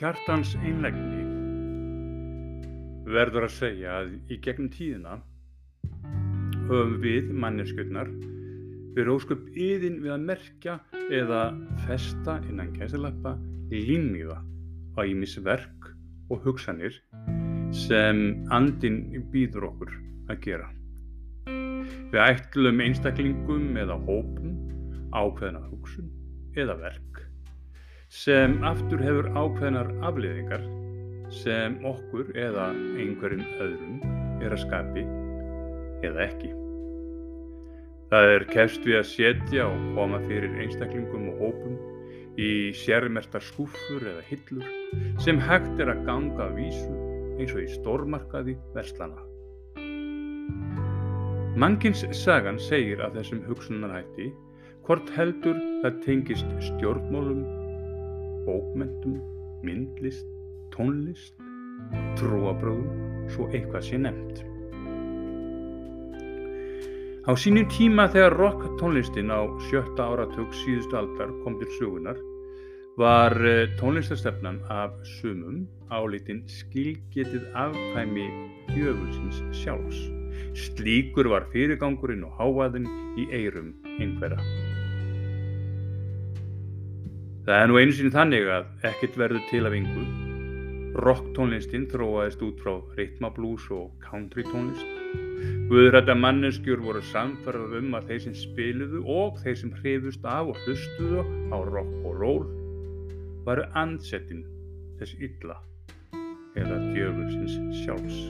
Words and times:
Í 0.00 0.02
hjartans 0.06 0.54
einlegni 0.64 1.18
verður 3.12 3.44
að 3.44 3.52
segja 3.52 3.98
að 3.98 4.14
í 4.32 4.38
gegnum 4.40 4.70
tíðina 4.72 5.18
höfum 6.70 6.94
við 7.02 7.28
manneskjöldnar 7.42 8.08
verið 8.96 9.10
ósköp 9.12 9.44
yðin 9.52 10.00
við 10.00 10.14
að 10.14 10.24
merkja 10.30 10.78
eða 11.18 11.42
festa 11.84 12.38
innan 12.48 12.72
kæsilappa 12.78 13.34
límiða 13.74 14.40
á 14.96 15.00
ímis 15.04 15.36
verk 15.44 15.92
og 16.32 16.48
hugsanir 16.48 16.96
sem 17.84 18.24
andin 18.56 19.02
býður 19.34 19.68
okkur 19.74 19.96
að 20.32 20.44
gera. 20.48 20.72
Við 21.44 22.22
ætlum 22.24 22.80
einstaklingum 22.88 23.76
eða 23.84 24.00
hópum 24.08 24.56
ákveðna 25.12 25.66
hugsun 25.68 26.08
eða 26.56 26.80
verk 26.88 27.26
sem 28.10 28.56
aftur 28.66 28.98
hefur 28.98 29.28
ákveðnar 29.38 29.92
afliðingar 30.02 30.64
sem 31.30 31.76
okkur 31.86 32.32
eða 32.34 32.72
einhverjum 32.98 33.44
öðrum 33.62 34.00
er 34.42 34.50
að 34.50 34.62
skapi 34.64 35.04
eða 36.08 36.24
ekki. 36.26 36.50
Það 38.10 38.32
er 38.34 38.44
kefst 38.50 38.82
við 38.88 38.98
að 38.98 39.06
setja 39.12 39.68
og 39.70 39.84
koma 39.94 40.18
fyrir 40.24 40.56
einstaklingum 40.64 41.28
og 41.30 41.44
hópum 41.44 41.76
í 42.34 42.50
sérmertar 42.80 43.44
skúfur 43.46 44.02
eða 44.02 44.26
hillur 44.26 44.66
sem 45.22 45.38
hægt 45.46 45.78
er 45.78 45.94
að 45.94 46.02
ganga 46.08 46.48
að 46.48 46.58
vísu 46.58 46.98
eins 47.38 47.54
og 47.54 47.62
í 47.62 47.68
stórmarkaði 47.76 48.56
verslana. 48.74 49.22
Mangins 51.54 52.02
sagan 52.24 52.58
segir 52.58 53.04
af 53.06 53.14
þessum 53.14 53.46
hugsunarhætti 53.46 54.32
hvort 54.88 55.14
heldur 55.14 55.58
það 55.84 56.02
tengist 56.02 56.52
stjórnmólum, 56.72 57.59
bókmentum, 58.50 59.20
myndlist, 59.62 60.26
tónlist, 60.74 61.36
trúabröðum, 62.18 62.88
svo 63.30 63.46
eitthvað 63.54 63.86
sé 63.86 64.00
nefnt. 64.02 64.42
Á 67.30 67.36
sínum 67.38 67.68
tíma 67.70 68.08
þegar 68.10 68.34
rock 68.40 68.64
tónlistin 68.80 69.30
á 69.30 69.46
sjötta 69.68 70.08
áratug 70.10 70.50
síðustu 70.64 70.98
aldar 70.98 71.30
kom 71.44 71.60
til 71.60 71.68
sögunar 71.78 72.18
var 72.98 73.36
eh, 73.46 73.68
tónlistastefnan 73.78 74.58
af 74.72 74.96
sumum 75.20 75.62
álitinn 75.94 76.42
skilgetið 76.48 77.46
afkvæmi 77.54 78.26
djöfulsins 78.72 79.44
sjálfs. 79.62 80.00
Slíkur 80.56 81.30
var 81.30 81.46
fyrirgangurinn 81.54 82.26
og 82.26 82.34
háaðinn 82.40 82.90
í 83.20 83.30
eirum 83.30 83.72
einhverja. 84.00 84.69
Það 87.50 87.64
er 87.64 87.66
nú 87.66 87.78
einu 87.80 87.94
sinni 87.98 88.10
þannig 88.14 88.44
að 88.54 88.66
ekkert 88.86 89.16
verður 89.18 89.40
til 89.50 89.60
af 89.66 89.72
yngu. 89.74 90.02
Rocktónlistin 91.02 91.88
þróaðist 91.90 92.44
út 92.46 92.60
frá 92.62 92.76
ritmablús 92.94 93.64
og 93.74 93.88
country 94.04 94.44
tónlist. 94.46 94.92
Guðrætta 95.72 96.14
manneskjur 96.14 96.78
voru 96.84 97.02
samfarað 97.08 97.74
um 97.80 97.96
að 97.98 98.12
þeir 98.12 98.22
sem 98.22 98.36
spiluðu 98.38 99.02
og 99.16 99.40
þeir 99.42 99.58
sem 99.58 99.72
hrifust 99.80 100.28
af 100.30 100.52
og 100.52 100.60
hlustuðu 100.62 101.24
á 101.50 101.58
rock 101.66 101.90
og 102.04 102.22
roll 102.22 102.46
varu 103.48 103.66
ansettin 103.82 104.44
þess 105.00 105.18
illa 105.18 105.56
eða 106.54 106.78
djöfusins 106.92 107.82
sjálfs. 107.82 108.20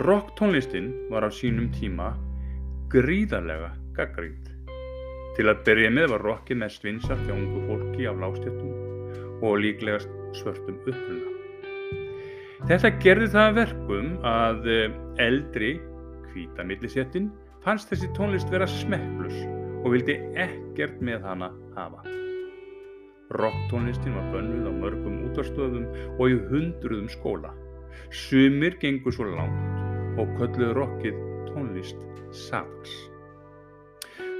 Rocktónlistin 0.00 0.94
var 1.12 1.28
á 1.28 1.30
sínum 1.30 1.68
tíma 1.76 2.14
gríðarlega 2.88 3.74
gaggrínd. 3.92 4.49
Til 5.40 5.48
að 5.48 5.60
byrja 5.64 5.88
með 5.96 6.10
var 6.12 6.22
rockið 6.26 6.58
mest 6.60 6.82
vinsart 6.84 7.20
hjá 7.24 7.30
ungu 7.32 7.62
fólki 7.64 8.04
af 8.10 8.18
lástjötum 8.20 9.38
og 9.40 9.54
líklegast 9.62 10.10
svörtum 10.36 10.74
uppruna. 10.82 11.30
Þetta 12.68 12.90
gerði 13.00 13.28
það 13.32 13.54
verkum 13.56 14.10
að 14.28 14.66
eh, 14.68 14.98
eldri 15.24 15.70
kvítamillisettin 16.26 17.30
fannst 17.64 17.88
þessi 17.88 18.10
tónlist 18.18 18.52
vera 18.52 18.68
smekklus 18.68 19.38
og 19.80 19.94
vildi 19.94 20.18
ekkert 20.44 21.00
með 21.00 21.24
hana 21.24 21.48
hafa. 21.78 22.04
Rocktónlistin 23.40 24.18
var 24.18 24.28
bönnuð 24.34 24.68
á 24.68 24.72
mörgum 24.76 25.22
útvarstöðum 25.30 25.88
og 26.18 26.34
í 26.34 26.36
hundruðum 26.50 27.08
skóla. 27.16 27.54
Sumir 28.12 28.76
gengur 28.84 29.16
svo 29.16 29.32
langt 29.32 30.20
og 30.20 30.36
kölluðu 30.36 30.76
rockið 30.82 31.24
tónlist 31.48 32.04
satans. 32.28 33.09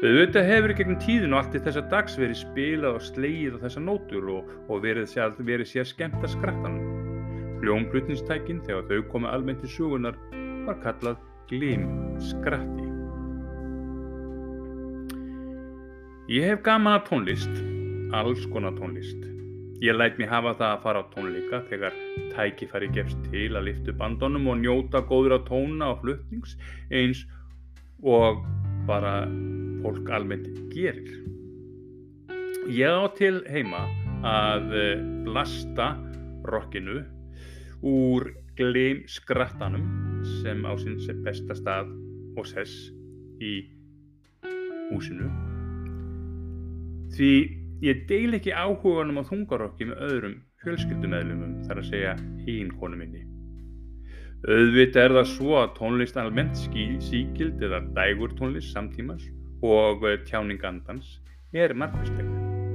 Auðvitað 0.00 0.46
hefur 0.48 0.72
gegnum 0.78 0.96
tíðin 0.96 1.34
og 1.34 1.42
allt 1.42 1.56
í 1.58 1.60
þessa 1.60 1.80
dags 1.92 2.14
verið 2.16 2.38
spilað 2.40 2.94
og 2.96 3.02
slegið 3.04 3.58
á 3.60 3.62
þessa 3.66 3.80
nótur 3.84 4.30
og, 4.32 4.46
og 4.72 4.78
verið, 4.80 5.10
sér, 5.12 5.34
verið 5.44 5.68
sér 5.68 5.90
skemmt 5.90 6.22
að 6.24 6.32
skrattanum. 6.38 6.86
Hljómblutnistækin 7.60 8.62
þegar 8.64 8.86
þau 8.88 9.02
komu 9.10 9.28
almennt 9.28 9.66
í 9.66 9.68
sugunar 9.68 10.16
var 10.64 10.80
kallað 10.80 11.20
glim 11.52 11.84
skratti. 12.30 12.86
Ég 16.32 16.48
hef 16.48 16.64
gaman 16.64 16.96
að 16.96 17.06
tónlist, 17.10 17.60
alls 18.16 18.48
konar 18.54 18.72
tónlist. 18.80 19.28
Ég 19.84 20.00
læt 20.00 20.16
mér 20.16 20.32
hafa 20.32 20.56
það 20.62 20.68
að 20.70 20.82
fara 20.86 21.04
á 21.04 21.10
tónleika 21.12 21.62
þegar 21.68 22.02
tækifæri 22.32 22.88
gefst 22.96 23.20
til 23.28 23.52
að 23.52 23.68
liftu 23.68 23.92
bandunum 24.00 24.48
og 24.48 24.62
njóta 24.64 25.04
góður 25.04 25.36
á 25.36 25.40
tóna 25.44 25.92
og 25.92 26.00
flutnings 26.06 26.56
eins 26.88 27.26
og 28.00 28.40
bara 28.88 29.26
fólk 29.82 30.10
almennt 30.12 30.48
gerir. 30.74 31.08
Ég 32.70 32.86
á 32.86 33.08
til 33.16 33.40
heima 33.50 33.86
að 34.26 34.74
eh, 34.76 35.02
blasta 35.24 35.94
rockinu 36.44 37.00
úr 37.86 38.28
gleim 38.58 39.04
skrattanum 39.08 39.86
sem 40.42 40.60
á 40.68 40.72
er 40.76 41.22
besta 41.24 41.56
stað 41.56 41.88
og 42.36 42.46
sess 42.46 42.90
í 43.40 43.54
húsinu. 44.90 45.30
Því 47.16 47.32
ég 47.82 48.04
deil 48.10 48.36
ekki 48.36 48.52
áhuganum 48.52 49.22
á 49.24 49.24
þungarokki 49.24 49.88
með 49.88 50.06
öðrum 50.10 50.38
fjölskyldumæðlumum 50.60 51.58
þar 51.64 51.80
að 51.80 51.90
segja 51.90 52.14
einkonu 52.60 53.00
minni. 53.00 53.24
Auðvitað 54.44 55.02
er 55.02 55.14
það 55.18 55.28
svo 55.34 55.56
að 55.60 55.74
tónlist 55.76 56.16
almennt 56.20 56.56
síkild 56.56 57.60
eða 57.64 57.82
dægur 57.96 58.32
tónlist 58.38 58.72
samtímas 58.72 59.24
og 59.66 60.04
eh, 60.08 60.18
tjáningandans 60.28 61.18
er 61.56 61.74
margvísleg, 61.76 62.26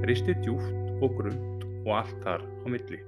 ristið 0.06 0.42
djúft 0.44 1.02
og 1.02 1.16
grund 1.18 1.64
og 1.86 1.92
allt 2.00 2.16
þar 2.24 2.44
á 2.44 2.66
milli. 2.70 3.00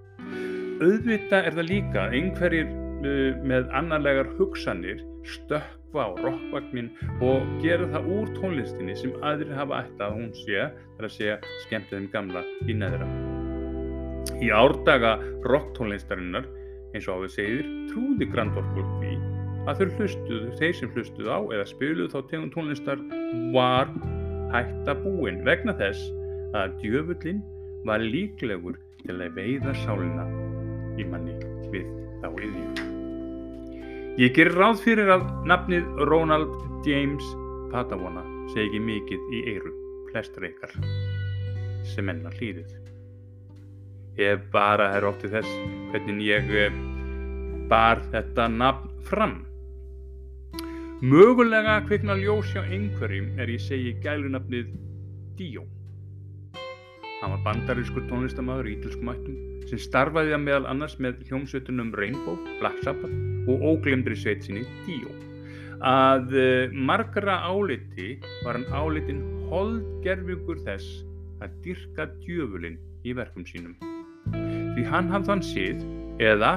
Auðvitað 0.78 1.48
er 1.48 1.56
það 1.56 1.68
líka 1.68 2.04
einhverjir 2.14 2.68
uh, 2.70 3.38
með 3.42 3.70
annarlegar 3.74 4.30
hugsanir 4.38 5.00
stökva 5.26 6.06
á 6.06 6.10
rockvagnin 6.22 6.92
og 7.24 7.48
gera 7.64 7.88
það 7.90 8.10
úr 8.14 8.30
tónlistinni 8.38 8.94
sem 8.98 9.14
aðrir 9.26 9.56
hafa 9.58 9.82
ætta 9.82 10.06
að 10.06 10.20
hún 10.20 10.28
sé, 10.44 10.68
þar 10.96 11.08
að 11.08 11.16
segja 11.16 11.38
skemmtiðum 11.66 12.10
gamla 12.14 12.44
í 12.68 12.78
neðra. 12.78 13.08
Í 14.38 14.52
árdaga 14.54 15.16
rocktónlistarinnar, 15.48 16.46
eins 16.94 17.10
og 17.10 17.18
á 17.18 17.22
við 17.26 17.34
segir, 17.34 17.66
trúði 17.90 18.30
grandvorkvöld 18.30 18.94
því 19.02 19.27
að 19.68 19.82
þau 19.82 19.98
hlustuðu, 19.98 20.50
þeir 20.56 20.76
sem 20.78 20.92
hlustuðu 20.94 21.28
á 21.28 21.40
eða 21.52 21.66
spiluðu 21.68 22.12
þá 22.12 22.18
tegum 22.30 22.52
tónlistar 22.54 23.00
var 23.52 23.90
hætta 24.54 24.94
búin 25.02 25.42
vegna 25.44 25.74
þess 25.76 26.08
að 26.56 26.78
djöfullin 26.82 27.42
var 27.88 28.00
líklegur 28.00 28.78
til 29.02 29.16
að 29.18 29.36
veiða 29.36 29.74
sálina 29.84 30.24
í 30.98 31.04
manni 31.08 31.36
við 31.72 31.84
þá 32.22 32.28
yðjum. 32.32 32.86
Ég 34.18 34.32
gerir 34.34 34.56
ráð 34.58 34.80
fyrir 34.82 35.12
að 35.14 35.28
nafnið 35.46 35.90
Ronald 36.08 36.56
James 36.88 37.26
Patavona 37.70 38.24
segi 38.54 38.80
mikið 38.80 39.34
í 39.36 39.42
eiru 39.52 39.74
flestur 40.08 40.48
ykkar 40.48 40.72
sem 41.92 42.08
enna 42.08 42.32
hlýðið. 42.38 42.72
Ég 44.18 44.48
bara 44.50 44.88
er 44.96 45.06
óttið 45.06 45.36
þess 45.36 45.52
hvernig 45.92 46.24
ég 46.24 46.50
eh, 46.64 46.80
bar 47.70 48.00
þetta 48.10 48.48
nafn 48.50 48.96
fram 49.06 49.36
Mögulega 50.98 51.76
kvikna 51.86 52.16
ljós 52.18 52.48
hjá 52.50 52.64
einhverjum 52.74 53.36
er 53.38 53.46
ég 53.46 53.60
segi 53.62 53.92
gælunafnið 54.02 54.72
Dio. 55.38 55.62
Hann 57.20 57.36
var 57.36 57.44
bandarískur 57.44 58.02
tónlistamæður 58.10 58.66
í 58.66 58.72
ítalskum 58.74 59.12
ættum 59.12 59.36
sem 59.70 59.78
starfaði 59.78 60.34
að 60.34 60.42
meðal 60.42 60.66
annars 60.72 60.96
með 60.98 61.20
hljómsveitunum 61.28 61.92
Rainbow, 61.94 62.34
Black 62.58 62.82
Sabbath 62.82 63.14
og 63.46 63.62
óglemdri 63.68 64.18
sveitsinni 64.18 64.64
Dio. 64.88 65.14
Að 65.86 66.34
uh, 66.34 66.74
margra 66.74 67.38
áliti 67.46 68.18
var 68.42 68.58
hann 68.58 68.66
álitin 68.74 69.22
holdgerfingur 69.52 70.58
þess 70.66 71.06
að 71.38 71.54
dyrka 71.62 72.08
djöfulinn 72.24 72.82
í 73.06 73.14
verkum 73.14 73.46
sínum. 73.46 73.78
Því 74.34 74.90
hann 74.90 75.14
hafði 75.14 75.34
hann 75.36 75.46
síð, 75.52 75.88
eða, 76.18 76.56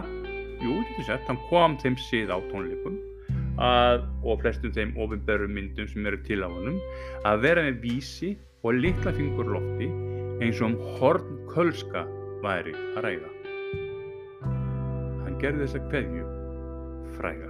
jú, 0.65 0.81
þetta 0.81 0.99
er 1.05 1.09
sett, 1.11 1.29
hann 1.29 1.41
kom 1.53 1.77
þeim 1.85 2.01
síð 2.09 2.33
á 2.33 2.41
tónleikum 2.49 2.97
að, 3.59 4.05
og 4.23 4.41
flestum 4.41 4.73
þeim 4.75 4.93
ofinberðum 5.01 5.53
myndum 5.57 5.89
sem 5.89 6.07
eru 6.07 6.21
til 6.27 6.41
á 6.45 6.49
honum 6.49 6.79
að 7.27 7.43
vera 7.45 7.65
með 7.67 7.81
vísi 7.83 8.35
og 8.63 8.77
litla 8.77 9.13
fingur 9.15 9.51
lofti 9.55 9.89
eins 10.41 10.61
og 10.61 10.71
um 10.71 10.77
horn 10.99 11.39
kölska 11.51 12.05
væri 12.41 12.73
að 12.95 13.01
ræða. 13.05 13.31
Hann 15.25 15.39
gerði 15.41 15.65
þessa 15.65 15.83
kveðju 15.89 16.27
fræga. 17.17 17.49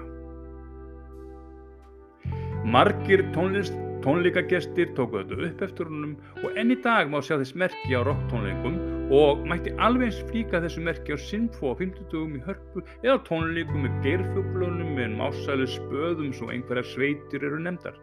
Margir 2.71 3.23
tónlist, 3.35 3.75
tónleikagestir 4.05 4.91
tóku 4.97 5.21
þetta 5.21 5.39
upp 5.47 5.63
eftir 5.67 5.89
honum 5.89 6.17
og 6.41 6.57
enn 6.57 6.73
í 6.73 6.79
dag 6.83 7.09
má 7.09 7.21
sjá 7.23 7.37
þess 7.37 7.57
merki 7.57 7.95
á 7.97 8.01
rocktónleikum 8.05 9.00
og 9.11 9.41
mætti 9.47 9.73
alveg 9.83 10.07
eins 10.07 10.19
flíka 10.29 10.61
þessu 10.63 10.83
merki 10.85 11.15
á 11.15 11.19
Sinfo 11.19 11.73
á 11.73 11.79
50 11.79 12.37
í 12.37 12.43
hörpu 12.45 12.83
eða 13.03 13.17
tónleikum 13.27 13.83
með 13.85 13.97
geirfuglunum 14.05 14.93
með 14.95 15.17
másælu 15.19 15.67
spöðum 15.67 16.31
svo 16.37 16.51
einhverjar 16.53 16.87
sveitir 16.93 17.43
eru 17.43 17.59
nefndar. 17.59 17.97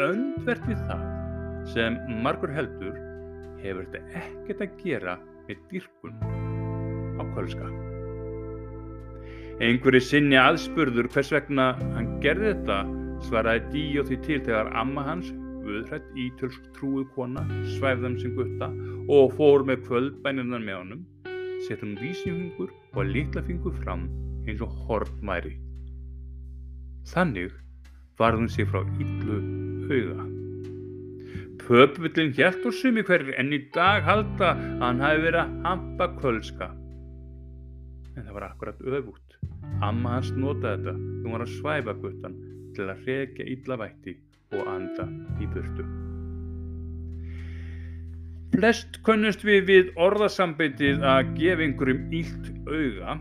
Öndvert 0.00 0.64
við 0.70 0.80
það 0.88 1.04
sem 1.74 1.98
margur 2.24 2.52
heldur 2.54 2.96
hefur 3.60 3.84
þetta 3.92 4.22
ekkert 4.22 4.64
að 4.64 4.78
gera 4.84 5.18
með 5.48 5.60
dýrkun 5.72 6.16
á 7.20 7.22
kölska. 7.34 7.68
Einhverju 9.58 10.00
sinni 10.06 10.38
aðspurður 10.38 11.10
hvers 11.12 11.32
vegna 11.34 11.72
hann 11.96 12.14
gerði 12.22 12.54
þetta 12.54 12.80
svaraði 13.26 13.64
Díó 13.72 14.04
því 14.06 14.18
til 14.24 14.40
þegar 14.46 14.72
amma 14.78 15.04
hans, 15.08 15.32
Guðrætt 15.68 16.06
ítölsk 16.16 16.68
trúið 16.78 17.10
kona, 17.12 17.42
svæfðan 17.74 18.14
sem 18.22 18.32
gutta 18.38 18.70
og 19.12 19.34
fór 19.36 19.66
með 19.68 19.82
kvöldbæninan 19.84 20.62
með 20.64 20.76
honum, 20.78 21.00
sett 21.66 21.82
hún 21.84 21.98
vísningur 22.00 22.70
og 22.94 23.10
litlafingur 23.10 23.74
fram 23.82 24.06
eins 24.48 24.62
og 24.64 24.72
hortmæri. 24.86 25.58
Þannig 27.10 27.52
varð 28.16 28.40
hún 28.40 28.48
sig 28.54 28.68
frá 28.70 28.80
yllu 28.80 29.36
auða. 29.92 30.24
Pöpvillin 31.66 32.32
hjælt 32.38 32.64
og 32.64 32.72
sumi 32.78 33.04
hverjir 33.04 33.36
en 33.36 33.52
í 33.52 33.58
dag 33.74 34.08
halda 34.08 34.54
að 34.54 34.86
hann 34.86 35.02
hafi 35.04 35.24
verið 35.26 35.42
að 35.42 35.58
hampa 35.66 36.06
kvölska. 36.14 36.70
En 38.16 38.24
það 38.24 38.38
var 38.38 38.48
akkurat 38.48 38.80
öfút. 38.80 39.36
Amma 39.84 40.16
hans 40.16 40.32
notaði 40.32 40.80
þetta 40.80 40.96
þegar 40.96 41.20
hún 41.26 41.36
var 41.36 41.44
að 41.44 41.54
svæfa 41.58 41.96
guttan 42.00 42.40
til 42.72 42.88
að 42.88 43.04
hrekja 43.04 43.50
illa 43.52 43.78
vætti 43.84 44.16
og 44.56 44.68
anda 44.70 45.08
í 45.42 45.48
burtu. 45.52 45.86
Flest 48.54 49.00
kunnust 49.06 49.44
við 49.46 49.66
við 49.68 49.90
orðasambitið 50.00 51.04
að 51.06 51.34
gefa 51.38 51.66
einhverjum 51.66 52.14
ílt 52.20 52.48
auga. 52.66 53.18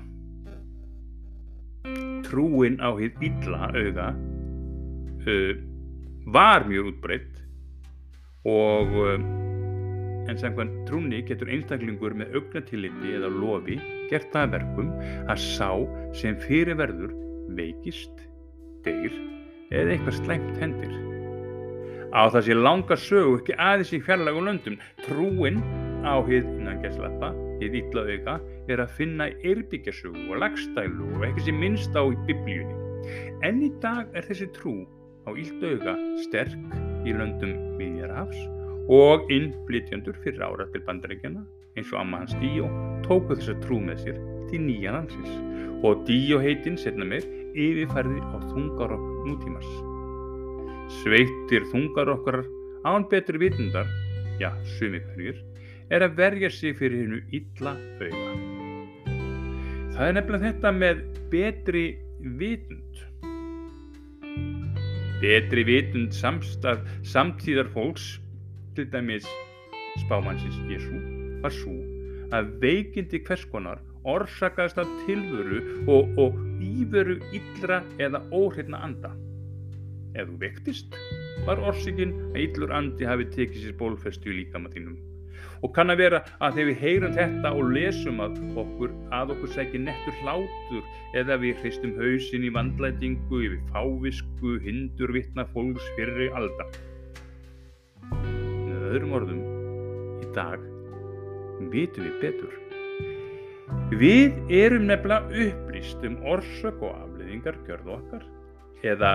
Trúin 2.28 2.80
á 2.84 2.90
hitt 3.00 3.20
illa 3.24 3.70
auga 3.72 4.08
uh, 5.28 5.54
var 6.34 6.66
mjög 6.68 6.92
útbreytt 6.92 7.44
og 8.48 8.96
uh, 9.04 9.16
en 10.28 10.40
samkvæmt 10.40 10.82
trúni 10.90 11.22
getur 11.28 11.52
einstaklingur 11.54 12.16
með 12.18 12.36
augnatilliti 12.40 13.16
eða 13.20 13.32
lofi 13.32 13.78
gert 14.12 14.30
það 14.34 14.56
verkum 14.58 14.94
að 15.32 15.44
sá 15.44 15.72
sem 16.18 16.36
fyrirverður 16.44 17.16
veikist, 17.58 18.24
deyr 18.84 19.14
eða 19.72 19.96
eitthvað 19.96 20.20
slæmt 20.22 20.64
hendir. 20.64 21.07
Á 22.16 22.32
þessi 22.32 22.56
langa 22.56 22.96
sögu 22.96 23.40
ekki 23.42 23.56
aðeins 23.60 23.92
í 23.92 24.00
fjarlagum 24.04 24.48
löndum, 24.48 24.78
trúin 25.04 25.60
á 26.08 26.16
hið 26.24 26.46
innan 26.56 26.80
gesslappa, 26.84 27.34
hið 27.60 27.76
illa 27.82 28.04
auka, 28.08 28.36
er 28.72 28.84
að 28.84 28.94
finna 29.00 29.28
erbyggjasögu 29.44 30.28
og 30.32 30.40
lagstælu 30.44 31.10
og 31.18 31.26
ekki 31.28 31.48
sem 31.48 31.60
minnst 31.60 31.98
á 32.00 32.04
í 32.08 32.16
biblíunni. 32.30 32.78
En 33.48 33.60
í 33.64 33.72
dag 33.84 34.08
er 34.16 34.24
þessi 34.28 34.48
trú 34.56 34.80
á 35.28 35.36
auka 35.36 35.98
sterk 36.24 36.56
í 37.08 37.16
löndum 37.16 37.54
miðjarhafs 37.80 38.40
og 38.88 39.28
innflytjandur 39.32 40.16
fyrir 40.24 40.46
ára 40.48 40.68
til 40.72 40.84
bandaríkjana 40.88 41.44
eins 41.78 41.92
og 41.92 42.00
amma 42.02 42.24
hans 42.24 42.36
Díó 42.40 42.70
tóku 43.06 43.36
þessa 43.36 43.58
trú 43.66 43.82
með 43.84 44.06
sér 44.06 44.22
til 44.48 44.64
nýja 44.64 44.96
landsins. 44.96 45.36
Og 45.84 46.08
Díó 46.08 46.40
heitinn 46.42 46.80
setna 46.80 47.06
með 47.06 47.28
yfirfærði 47.54 48.24
á 48.24 48.38
þungarokk 48.48 49.06
nútímars. 50.88 51.04
Sveittir 51.04 51.64
þungarokkar 51.72 52.46
án 52.86 53.08
betri 53.10 53.38
vitundar, 53.38 53.88
já, 54.40 54.52
sumi 54.78 55.00
hverjir, 55.00 55.44
er 55.90 56.02
að 56.02 56.16
verja 56.18 56.50
sig 56.50 56.78
fyrir 56.78 57.04
hennu 57.04 57.22
illa 57.32 57.76
auða. 58.00 58.34
Það 59.94 60.08
er 60.08 60.14
nefnilega 60.14 60.52
þetta 60.52 60.72
með 60.72 61.04
betri 61.32 61.98
vitund. 62.22 63.04
Betri 65.22 65.64
vitund 65.66 66.14
samstað 66.14 66.86
samtíðar 67.04 67.68
fólks, 67.74 68.20
til 68.76 68.86
dæmis 68.92 69.26
spámannsins 70.06 70.60
Jésu, 70.70 71.00
var 71.42 71.52
svo 71.52 71.74
að 72.32 72.52
veikindi 72.62 73.24
hvers 73.26 73.46
konar 73.50 73.80
orsakast 74.06 74.78
af 74.78 74.88
tilvöru 75.08 75.88
og, 75.90 76.14
og 76.20 76.38
íveru 76.62 77.18
illra 77.34 77.82
eða 77.98 78.22
óhrifna 78.32 78.84
anda. 78.84 79.16
Ef 80.18 80.26
þú 80.26 80.40
vektist, 80.42 80.96
var 81.46 81.62
orsakinn 81.62 82.16
að 82.32 82.42
illur 82.48 82.74
andi 82.74 83.06
hafi 83.06 83.28
tekið 83.36 83.68
sér 83.68 83.78
bólfestu 83.78 84.32
í 84.32 84.40
líkama 84.40 84.72
þínum. 84.74 84.98
Og 85.66 85.72
kann 85.74 85.94
að 85.94 86.02
vera 86.02 86.20
að 86.44 86.58
þegar 86.58 86.70
við 86.70 86.82
heyrum 86.84 87.16
þetta 87.18 87.52
og 87.54 87.72
lesum 87.74 88.22
að 88.22 88.38
okkur 88.62 88.94
að 89.18 89.34
okkur 89.36 89.54
sækir 89.56 89.84
nettur 89.86 90.18
hlátur 90.22 90.84
eða 91.18 91.38
við 91.42 91.62
hristum 91.64 91.96
hausin 91.98 92.46
í 92.46 92.54
vandlætingu 92.54 93.42
yfir 93.46 93.62
fávisku, 93.74 94.58
hindur, 94.66 95.14
vittna, 95.14 95.46
fólks, 95.54 95.86
fyrri, 95.98 96.30
alda. 96.38 96.70
Með 98.12 98.88
öðrum 98.92 99.18
orðum, 99.18 99.44
í 100.22 100.32
dag 100.38 100.66
vitum 101.74 102.10
við 102.10 102.22
betur. 102.22 102.64
Við 103.98 104.54
erum 104.54 104.88
nefnilega 104.90 105.46
upplýst 105.48 106.06
um 106.08 106.18
orsök 106.28 106.82
og 106.86 106.98
afleiðingar 107.06 107.58
gjörðu 107.68 107.98
okkar 107.98 108.26
eða 108.86 109.12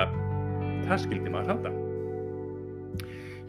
það 0.88 1.02
skildi 1.06 1.32
maður 1.32 1.54
halda. 1.54 1.72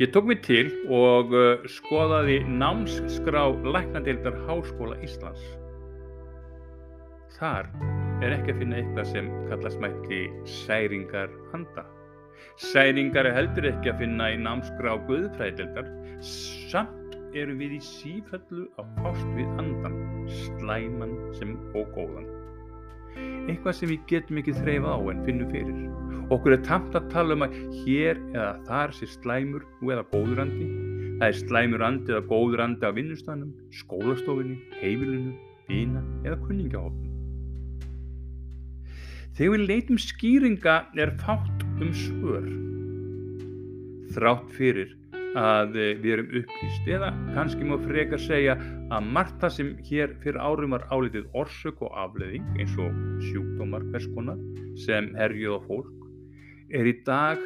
Ég 0.01 0.09
tók 0.09 0.25
mig 0.25 0.39
til 0.41 0.71
og 0.89 1.33
uh, 1.37 1.65
skoðaði 1.69 2.39
námsskrá 2.49 3.45
Læknadeildar 3.61 4.39
Háskóla 4.47 4.97
Íslands. 5.05 5.43
Þar 7.37 7.69
er 8.25 8.33
ekki 8.39 8.55
að 8.55 8.63
finna 8.63 8.79
eitthvað 8.79 9.11
sem 9.11 9.29
kallast 9.51 9.81
mætti 9.83 10.23
særingar 10.49 11.29
handa. 11.51 11.85
Særingar 12.71 13.29
er 13.29 13.37
heldur 13.37 13.69
ekki 13.69 13.93
að 13.93 14.03
finna 14.03 14.31
í 14.33 14.39
námsskrá 14.41 14.95
Guðfræðildar 15.07 15.89
samt 16.25 17.17
erum 17.37 17.61
við 17.61 17.77
í 17.77 17.81
sífellu 17.85 18.67
að 18.81 18.89
fást 19.01 19.29
við 19.37 19.49
andan, 19.61 19.97
slæman 20.41 21.13
sem 21.37 21.53
og 21.77 21.89
góðan. 21.95 22.29
Eitthvað 23.49 23.77
sem 23.77 23.93
við 23.93 24.09
getum 24.09 24.41
ekki 24.41 24.57
þreyfa 24.57 24.97
á 24.97 24.99
en 25.13 25.23
finnum 25.27 25.53
fyrir. 25.53 26.02
Okkur 26.31 26.55
er 26.55 26.61
tamt 26.63 26.93
að 26.95 27.09
tala 27.11 27.35
um 27.35 27.43
að 27.43 27.55
hér 27.83 28.19
eða 28.31 28.51
þar 28.67 28.93
sé 28.95 29.07
slæmur 29.11 29.65
nú 29.81 29.91
eða 29.91 30.05
góður 30.13 30.43
andi. 30.45 30.67
Það 31.19 31.25
er 31.27 31.39
slæmur 31.39 31.83
andi 31.83 32.13
eða 32.13 32.27
góður 32.29 32.63
andi 32.63 32.87
á 32.87 32.91
vinnustanum, 32.95 33.51
skólastofinni, 33.75 34.55
heimilinu, 34.79 35.33
vina 35.67 36.03
eða 36.23 36.39
kunningahófnum. 36.45 37.09
Þegar 39.35 39.55
við 39.55 39.65
leitum 39.67 39.99
skýringa 39.99 40.75
er 40.95 41.11
fátt 41.25 41.65
um 41.81 41.91
svör. 41.97 42.47
Þrátt 44.13 44.53
fyrir 44.55 44.93
að 45.33 45.73
við 45.73 46.11
erum 46.13 46.35
upplýst 46.39 46.87
eða 46.93 47.09
kannski 47.33 47.65
má 47.65 47.73
frekar 47.81 48.21
segja 48.21 48.55
að 48.93 49.09
margt 49.15 49.39
það 49.41 49.55
sem 49.55 49.73
hér 49.89 50.13
fyrir 50.21 50.39
árum 50.39 50.77
var 50.77 50.85
álitið 50.93 51.25
orsök 51.33 51.81
og 51.83 51.97
afleðing 52.05 52.45
eins 52.61 52.77
og 52.77 52.93
sjúkdómar 53.25 53.83
hvers 53.89 54.07
konar 54.13 54.39
sem 54.85 55.09
herjuð 55.17 55.57
á 55.57 55.61
fólk 55.65 56.02
er 56.73 56.89
í 56.89 56.95
dag 57.05 57.41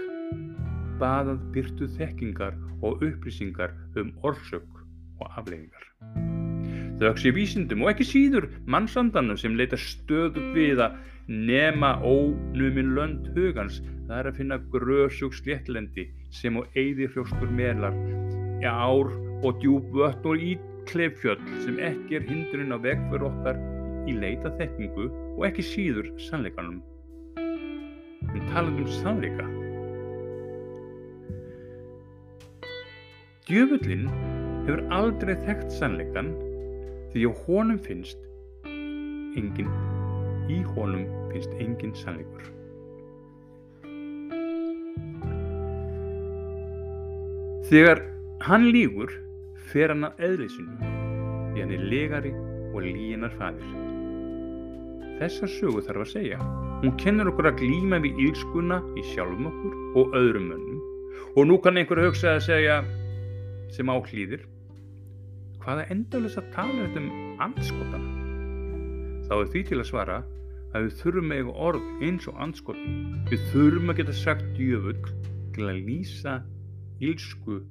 baðað 1.02 1.44
byrtu 1.54 1.90
þekkingar 1.98 2.56
og 2.86 3.04
upplýsingar 3.04 3.74
um 4.00 4.14
orsök 4.26 4.82
og 5.20 5.28
afleðingar. 5.40 5.84
Þau 6.98 7.12
öksi 7.12 7.34
vísindum 7.36 7.84
og 7.86 7.92
ekki 7.92 8.08
síður 8.08 8.48
mannsandanum 8.66 9.38
sem 9.38 9.58
leita 9.60 9.78
stöðu 9.78 10.42
við 10.56 10.82
að 10.88 10.98
nema 11.28 11.98
ónumin 12.02 12.96
lönd 12.96 13.30
hugans 13.36 13.82
það 14.08 14.18
er 14.18 14.30
að 14.32 14.40
finna 14.40 14.60
grösug 14.74 15.36
sléttlendi 15.36 16.08
sem 16.34 16.58
og 16.58 16.80
eigði 16.80 17.12
hrjóstur 17.12 17.52
melar, 17.54 17.96
ár 18.64 19.12
og 19.46 19.62
djúb 19.62 19.92
vötn 19.94 20.32
og 20.32 20.46
íklefjöld 20.54 21.44
sem 21.66 21.82
ekki 21.84 22.22
er 22.22 22.30
hindurinn 22.32 22.74
á 22.74 22.80
vegfur 22.82 23.28
okkar 23.30 23.60
í 24.08 24.16
leita 24.18 24.56
þekkingu 24.58 25.12
og 25.36 25.50
ekki 25.52 25.68
síður 25.68 26.14
sannleikanum. 26.30 26.80
En 28.38 28.44
talað 28.54 28.82
um 28.84 28.90
sannleika. 29.00 29.46
Djöfullin 33.48 34.04
hefur 34.68 34.84
aldrei 34.94 35.34
þekkt 35.48 35.72
sannleikan 35.74 36.30
því 37.14 37.24
að 37.30 37.40
honum 37.48 37.80
finnst 37.82 38.20
engin, 39.42 39.72
í 40.54 40.60
honum 40.76 41.08
finnst 41.32 41.56
engin 41.58 41.96
sannleikur. 41.98 42.46
Þegar 47.72 48.04
hann 48.46 48.70
lígur 48.70 49.18
fer 49.74 49.96
hann 49.96 50.12
að 50.12 50.24
eðlisinu 50.30 50.78
því 50.78 51.66
hann 51.66 51.76
er 51.80 51.90
legari 51.90 52.38
og 52.70 52.80
líginar 52.86 53.34
fadir. 53.42 53.76
Þessar 55.18 55.56
sögu 55.58 55.88
þarf 55.90 56.06
að 56.06 56.18
segja. 56.20 56.67
Hún 56.78 56.94
kennur 57.02 57.32
okkur 57.32 57.48
að 57.50 57.62
glýma 57.64 57.98
við 58.04 58.20
ílskuna 58.28 58.78
í 59.00 59.04
sjálfum 59.10 59.48
okkur 59.50 59.78
og 59.98 60.12
öðrum 60.20 60.52
mönnum 60.52 60.84
og 61.34 61.48
nú 61.50 61.58
kann 61.62 61.80
einhver 61.82 62.04
hugsa 62.04 62.36
að 62.36 62.44
segja 62.46 62.76
sem 63.74 63.90
áhlýðir 63.90 64.44
hvaða 65.64 65.88
endalins 65.96 66.38
að 66.38 66.52
tala 66.54 66.86
um 67.02 67.10
anskotana. 67.48 68.14
Þá 69.26 69.34
er 69.40 69.52
því 69.56 69.66
til 69.72 69.82
að 69.82 69.90
svara 69.90 70.22
að 70.78 70.86
við 70.86 70.96
þurfum 71.02 71.30
með 71.34 71.52
orð 71.68 71.92
eins 72.06 72.30
og 72.30 72.40
anskotin. 72.46 73.04
Við 73.34 73.50
þurfum 73.52 73.92
að 73.92 74.02
geta 74.04 74.18
sagt 74.22 74.48
djöfull 74.60 74.98
til 75.58 75.66
að 75.68 75.84
lýsa 75.90 76.40
ílsku 77.02 77.64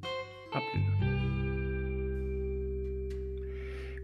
aflinu. 0.51 1.46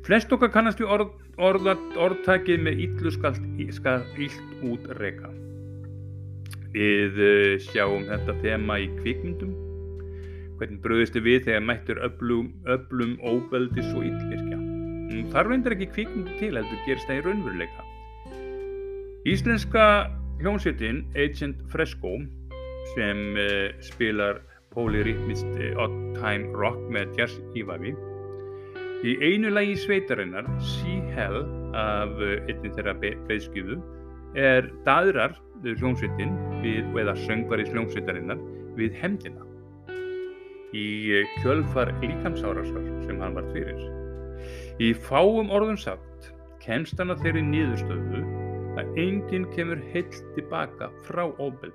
Flest 0.03 0.33
okkar 0.35 0.51
kannast 0.51 0.81
við 0.83 0.91
orð, 0.91 1.11
orða, 1.39 1.77
orðtækið 2.03 2.65
með 2.67 2.81
illu 2.89 3.13
skal, 3.15 3.37
skal 3.71 4.01
illt 4.19 4.65
út 4.67 4.89
reyka. 4.99 5.31
Við 6.75 7.21
uh, 7.23 7.53
sjáum 7.69 8.09
þetta 8.09 8.35
þema 8.43 8.81
í 8.83 8.89
kvikmyndum. 8.99 9.53
Hvernig 10.59 10.83
bröðistu 10.83 11.23
við 11.23 11.47
þegar 11.47 11.65
mættur 11.69 12.03
öflum, 12.03 12.51
öflum 12.75 13.15
óbeldis 13.23 13.93
og 13.95 14.09
illvirkja. 14.09 14.59
Þar 15.31 15.51
reyndar 15.53 15.77
ekki 15.77 15.91
kvikmyndu 15.93 16.35
til 16.41 16.55
heldur 16.57 16.85
gerst 16.87 17.07
það 17.07 17.21
í 17.21 17.25
raunveruleika. 17.29 17.89
Íslenska 19.29 19.85
hljómsveitin 20.41 21.05
Agent 21.15 21.61
Fresco 21.71 22.17
sem 22.97 23.37
uh, 23.39 23.69
spilar 23.87 24.43
polyrhythmist 24.75 25.47
uh, 25.61 25.85
odd 25.85 25.95
time 26.19 26.51
rock 26.59 26.81
með 26.91 27.15
jazz 27.21 27.39
ívafi 27.55 27.95
Í 29.03 29.17
einu 29.19 29.51
lagi 29.51 29.73
sveitarinnar, 29.83 30.47
Sea 30.63 31.01
Hell 31.17 31.41
af 31.75 32.21
eh, 32.23 32.37
einni 32.47 32.71
þeirra 32.71 32.93
breyðskjöfu, 33.03 33.81
er 34.39 34.69
daðrar 34.87 35.35
hljómsveitin 35.65 36.37
við, 36.63 36.87
eða 37.03 37.17
söngvari 37.25 37.67
hljómsveitarinnar 37.73 38.39
við 38.79 38.95
hemdina 39.01 39.43
í 40.71 40.87
eh, 41.19 41.35
kjölfar 41.43 41.91
líkamsárasar 42.05 42.87
sem 43.09 43.19
hann 43.19 43.35
var 43.41 43.51
fyrir. 43.51 43.83
Í 44.79 44.93
fáum 44.95 45.51
orðum 45.51 45.83
sagt 45.83 46.31
kemst 46.63 47.03
hann 47.03 47.11
að 47.11 47.27
þeirri 47.27 47.45
nýðustöðu 47.51 48.23
að 48.79 48.97
enginn 49.03 49.51
kemur 49.57 49.83
heilt 49.91 50.23
tilbaka 50.39 50.93
frá 51.09 51.27
óbeldi 51.43 51.75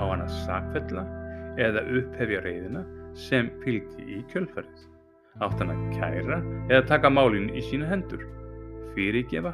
hann 0.00 0.24
að 0.24 0.34
sakfella 0.48 1.04
eða 1.60 1.84
upphefja 2.00 2.40
reyðina 2.48 2.88
sem 3.28 3.52
fylgdi 3.60 4.16
í 4.16 4.24
kjölfarið 4.32 4.95
átt 5.44 5.60
hann 5.60 5.72
að 5.74 5.82
kæra 5.96 6.38
eða 6.70 6.84
taka 6.88 7.10
málinn 7.12 7.50
í 7.52 7.64
sína 7.68 7.88
hendur. 7.90 8.22
Fyrirgefa? 8.94 9.52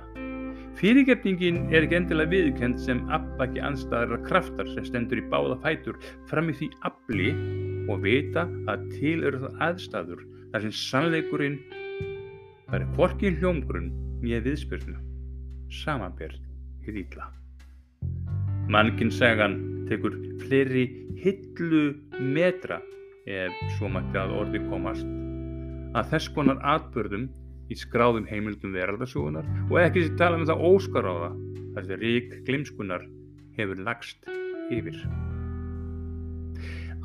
Fyrirgefningin 0.78 1.66
er 1.74 1.84
ekki 1.84 1.98
endilega 1.98 2.32
viðkend 2.32 2.78
sem 2.80 3.02
afbaki 3.12 3.60
anstæðara 3.60 4.20
kraftar 4.24 4.70
sem 4.72 4.86
stendur 4.88 5.20
í 5.20 5.26
báða 5.32 5.58
fætur 5.64 5.98
fram 6.30 6.48
í 6.52 6.56
því 6.56 6.70
afli 6.88 7.28
og 7.92 8.04
vita 8.06 8.46
að 8.70 8.86
til 8.94 9.18
eru 9.28 9.42
það 9.42 9.60
aðstæður 9.68 10.22
þar 10.52 10.64
sem 10.66 10.74
sannleikurinn 10.80 11.58
færi 12.70 12.88
hvorki 12.96 13.34
hljómgrunn 13.36 13.90
nýja 14.22 14.40
viðspyrnu. 14.46 14.96
Samanberð 15.82 16.40
í 16.88 16.96
dýtla. 16.96 17.28
Mannkinn 18.72 19.12
sagan 19.12 19.58
tekur 19.90 20.16
fleiri 20.40 20.86
hillu 21.20 21.92
metra 22.18 22.80
ef 23.26 23.60
svo 23.76 23.90
mætti 23.92 24.18
að 24.18 24.34
orði 24.40 24.62
komast 24.70 25.06
að 25.92 26.12
þess 26.12 26.32
konar 26.36 26.60
atbörðum 26.74 27.26
í 27.72 27.78
skráðum 27.78 28.28
heimildum 28.28 28.74
veraldarsúgunar 28.76 29.48
og 29.68 29.80
ekki 29.82 30.06
sér 30.06 30.16
tala 30.20 30.38
um 30.40 30.46
það 30.48 30.64
óskaráða 30.68 31.32
þar 31.74 31.88
sem 31.88 32.02
rík 32.02 32.38
glimskunar 32.46 33.04
hefur 33.58 33.82
lagst 33.86 34.28
yfir. 34.72 34.98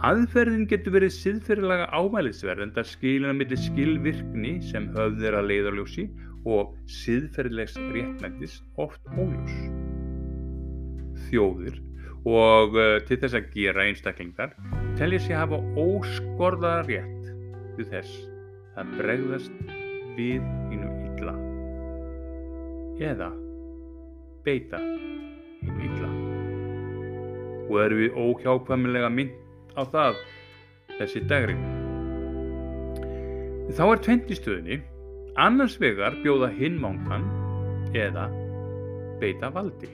Aðferðin 0.07 0.67
getur 0.69 0.93
verið 0.93 1.15
siðferðilega 1.15 1.87
ámælisverð 1.89 2.67
en 2.67 2.73
það 2.75 2.89
skilina 2.91 3.33
millir 3.33 3.61
skilvirkni 3.63 4.53
sem 4.69 4.91
höfðir 4.93 5.39
að 5.39 5.49
leiðarljósi 5.51 6.05
og 6.47 6.75
siðferðilegs 6.99 7.79
réttmættis 7.95 8.59
oft 8.77 9.01
óljós. 9.17 9.57
Þjóðir 11.27 11.81
og 12.27 12.77
uh, 12.77 12.97
til 13.07 13.17
þess 13.23 13.39
að 13.39 13.51
gera 13.55 13.87
einstaklingar 13.87 14.55
telja 14.99 15.23
sér 15.23 15.43
hafa 15.43 15.59
óskorðaða 15.79 16.87
rétt 16.87 17.29
við 17.79 17.93
þess 17.95 18.36
að 18.77 18.93
bregðast 18.99 19.73
við 20.17 20.45
hínu 20.71 20.91
illa. 21.07 21.33
Eða 23.01 23.31
beita 24.45 24.81
hínu 25.63 25.89
illa. 25.89 26.11
Og 27.67 27.81
eru 27.83 27.99
við 28.03 28.21
óhjákvæmilega 28.23 29.11
mynd 29.11 29.35
á 29.77 29.81
það 29.85 30.21
þessi 30.97 31.25
dagring 31.29 31.65
þá 33.75 33.83
er 33.83 33.99
tventistöðinni 34.05 34.77
annars 35.37 35.75
vegar 35.81 36.15
bjóða 36.23 36.47
hinmángan 36.55 37.25
eða 37.97 38.29
beita 39.21 39.51
valdi. 39.53 39.89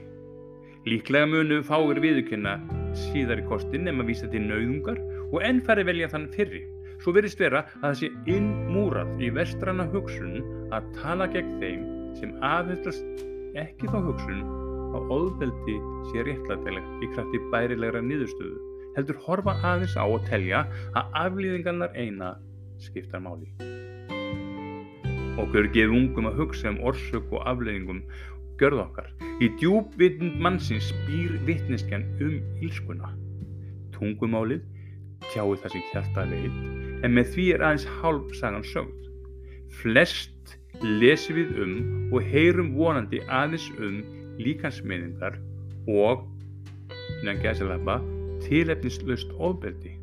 Líklega 0.88 1.26
munu 1.28 1.58
fáir 1.64 1.98
viðkynna 2.04 2.58
síðar 2.96 3.42
í 3.42 3.48
kostin 3.48 3.88
nema 3.88 4.06
vísa 4.06 4.28
til 4.30 4.44
nauðungar 4.44 5.00
og 5.32 5.42
enn 5.42 5.62
færi 5.64 5.84
velja 5.88 6.10
þann 6.12 6.30
fyrri 6.36 6.62
Svo 7.02 7.14
verist 7.16 7.40
vera 7.40 7.64
að 7.64 7.86
það 7.86 7.96
sé 8.00 8.10
innmúrað 8.36 9.22
í 9.24 9.30
vestrana 9.34 9.86
hugsun 9.92 10.38
að 10.74 10.90
tala 11.00 11.28
gegn 11.32 11.56
þeim 11.62 11.82
sem 12.18 12.34
aðhyllast 12.44 13.24
ekki 13.60 13.90
þá 13.90 13.98
hugsun 14.08 14.44
að 14.94 15.10
óðveldi 15.14 15.76
sé 16.10 16.24
réttlætilegt 16.26 17.02
í 17.02 17.10
krafti 17.14 17.40
bærilegra 17.52 18.02
niðurstöðu, 18.04 18.58
heldur 18.96 19.18
horfa 19.26 19.56
aðeins 19.66 19.96
á 19.98 20.04
að 20.06 20.28
telja 20.30 20.60
að 20.94 21.16
aflýðingarnar 21.24 21.96
eina 21.98 22.34
skiptar 22.82 23.22
máli. 23.24 23.50
Okkur 25.42 25.66
gefur 25.74 25.96
ungum 25.98 26.30
að 26.30 26.38
hugsa 26.44 26.70
um 26.70 26.78
orsök 26.86 27.32
og 27.34 27.42
aflýðingum 27.50 28.04
görð 28.60 28.84
okkar. 28.84 29.10
Í 29.42 29.50
djúbvitund 29.58 30.38
mannsins 30.42 30.92
býr 31.08 31.34
vittneskjan 31.48 32.06
um 32.22 32.38
ílskuna. 32.62 33.10
Tungumálið 33.98 34.62
tjáu 35.32 35.54
það 35.58 35.74
sem 35.74 35.86
hjarta 35.90 36.28
veit 36.30 36.83
en 37.04 37.12
með 37.16 37.34
því 37.34 37.46
er 37.54 37.64
aðeins 37.66 37.88
hálf 38.00 38.32
sagan 38.38 38.64
sögð. 38.64 39.10
Flest 39.80 40.56
lesum 40.82 41.36
við 41.38 41.58
um 41.64 41.74
og 42.14 42.24
heyrum 42.32 42.72
vonandi 42.78 43.20
aðeins 43.28 43.66
um 43.78 44.00
líkansmeðingar 44.40 45.36
og 45.90 46.24
innan 47.20 47.40
gæsalappa 47.44 48.00
tilefnislaust 48.44 49.30
ofbeldi 49.38 49.94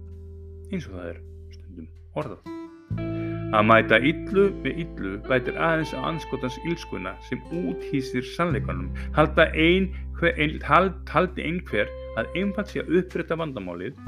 eins 0.72 0.88
og 0.88 0.98
það 0.98 1.12
er 1.12 1.22
stundum 1.58 1.90
orðað. 2.22 2.50
Að 3.52 3.66
mæta 3.68 3.98
yllu 4.08 4.46
með 4.64 4.84
yllu 4.86 5.14
bætir 5.28 5.58
aðeins 5.60 5.92
á 5.92 6.00
anskotans 6.08 6.56
ylskuna 6.64 7.18
sem 7.28 7.42
úthýsir 7.52 8.24
sannleikanum. 8.38 8.94
Halda 9.18 9.50
ein, 9.52 9.90
ein, 10.24 10.60
hald, 10.64 10.96
haldi 11.12 11.50
einhver 11.50 11.92
að 12.16 12.32
einfalt 12.40 12.72
sé 12.72 12.86
að 12.86 13.02
upprætta 13.02 13.36
vandamálið, 13.42 14.00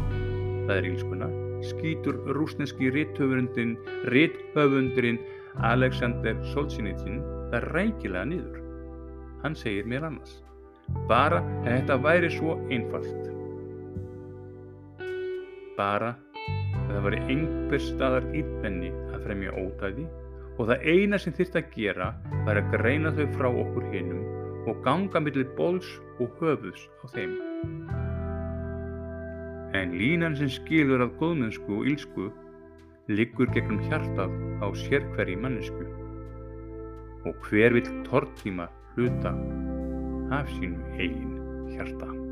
það 0.63 0.77
er 0.77 0.89
ylskuna, 0.93 1.27
skýtur 1.70 2.15
rúsneski 2.38 2.86
rithöfundurinn 2.93 5.20
Alexander 5.62 6.36
Solzhenitsyn 6.53 7.22
það 7.51 7.62
rækilega 7.75 8.25
niður. 8.29 8.58
Hann 9.43 9.55
segir 9.60 9.86
mér 9.89 10.03
annars, 10.08 10.34
bara 11.10 11.39
að 11.63 11.70
þetta 11.70 11.96
væri 12.05 12.29
svo 12.34 12.58
einfalt. 12.72 13.24
Bara 15.77 16.12
að 16.43 16.91
það 16.91 17.05
væri 17.08 17.24
einhver 17.34 17.82
staðar 17.88 18.29
íbenni 18.38 18.91
að 19.13 19.25
fremja 19.27 19.55
ótæði 19.58 20.05
og 20.53 20.63
það 20.70 20.88
eina 20.93 21.20
sem 21.20 21.36
þurft 21.36 21.60
að 21.60 21.75
gera 21.75 22.13
var 22.48 22.62
að 22.62 22.72
greina 22.77 23.13
þau 23.17 23.27
frá 23.38 23.50
okkur 23.50 23.86
hinnum 23.93 24.24
og 24.70 24.75
ganga 24.86 25.24
millir 25.24 25.50
bóls 25.58 25.89
og 26.22 26.27
höfus 26.41 26.82
á 27.03 27.05
þeim 27.15 27.32
en 29.74 29.94
línan 29.98 30.38
sem 30.38 30.50
skilur 30.50 31.01
af 31.06 31.15
góðmennsku 31.20 31.80
og 31.80 31.88
ílsku 31.89 32.30
liggur 33.10 33.50
gegnum 33.56 33.82
hjartað 33.89 34.34
á 34.63 34.68
sérkverji 34.86 35.38
mannesku 35.39 35.86
og 37.27 37.48
hver 37.48 37.75
vill 37.77 37.89
tortíma 38.08 38.70
hluta 38.96 39.34
af 40.34 40.50
sínu 40.58 40.80
eigin 41.00 41.39
hjarta. 41.74 42.23